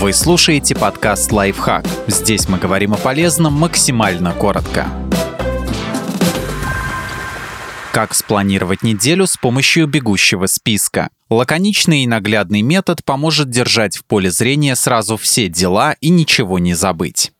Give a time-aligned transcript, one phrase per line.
[0.00, 1.84] Вы слушаете подкаст «Лайфхак».
[2.06, 4.86] Здесь мы говорим о полезном максимально коротко.
[7.92, 11.08] Как спланировать неделю с помощью бегущего списка?
[11.30, 16.74] Лаконичный и наглядный метод поможет держать в поле зрения сразу все дела и ничего не
[16.74, 17.32] забыть.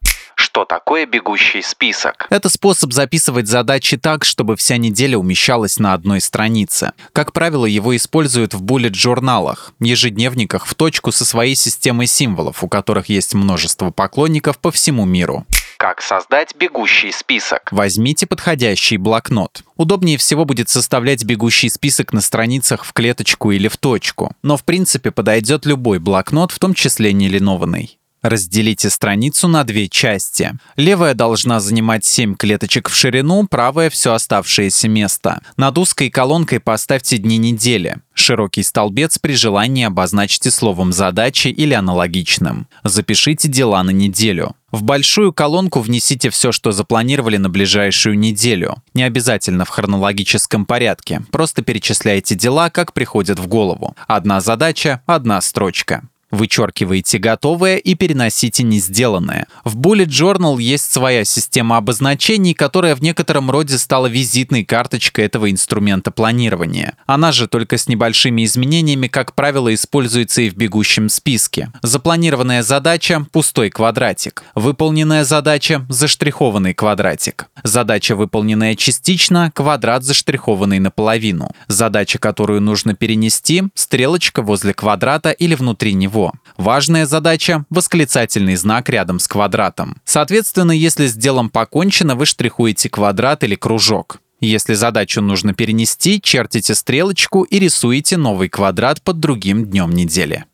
[0.59, 2.27] Что такое бегущий список?
[2.31, 6.95] Это способ записывать задачи так, чтобы вся неделя умещалась на одной странице.
[7.13, 13.09] Как правило, его используют в буллет-журналах, ежедневниках в точку со своей системой символов, у которых
[13.09, 15.47] есть множество поклонников по всему миру.
[15.77, 17.69] Как создать бегущий список?
[17.71, 19.63] Возьмите подходящий блокнот.
[19.77, 24.33] Удобнее всего будет составлять бегущий список на страницах в клеточку или в точку.
[24.43, 27.98] Но в принципе подойдет любой блокнот, в том числе не линованный.
[28.23, 30.59] Разделите страницу на две части.
[30.77, 35.41] Левая должна занимать 7 клеточек в ширину, правая— все оставшееся место.
[35.57, 37.99] Над узкой колонкой поставьте дни недели.
[38.15, 42.67] Широкий столбец при желании обозначьте словом «задачи» или аналогичным.
[42.83, 44.57] Запишите дела на неделю.
[44.73, 48.83] В большую колонку внесите все, что запланировали на ближайшую неделю.
[48.93, 51.23] Не обязательно в хронологическом порядке.
[51.31, 53.95] Просто перечисляйте дела, как приходят в голову.
[54.09, 56.03] Одна задача, одна строчка.
[56.31, 59.47] Вычеркиваете готовое и переносите не сделанное.
[59.65, 65.51] В Bullet Journal есть своя система обозначений, которая в некотором роде стала визитной карточкой этого
[65.51, 66.97] инструмента планирования.
[67.07, 71.71] Она же только с небольшими изменениями, как правило, используется и в бегущем списке.
[71.83, 74.43] Запланированная задача– пустой квадратик.
[74.55, 77.47] Выполненная задача– заштрихованный квадратик.
[77.63, 81.53] Задача, выполненная частично– квадрат, заштрихованный наполовину.
[81.69, 86.33] Задача, которую нужно перенести– стрелочка возле квадрата или внутри него него.
[86.57, 89.97] Важная задача– восклицательный знак рядом с квадратом.
[90.05, 94.21] Соответственно, если с делом покончено, вы штрихуете квадрат или кружок.
[94.41, 100.45] Если задачу нужно перенести, чертите стрелочку и рисуете новый квадрат под другим днем недели.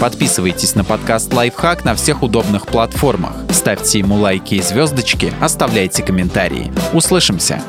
[0.00, 3.32] Подписывайтесь на подкаст «Лайфхак» на всех удобных платформах.
[3.50, 6.72] Ставьте ему лайки и звездочки, оставляйте комментарии.
[6.92, 7.62] Услышимся!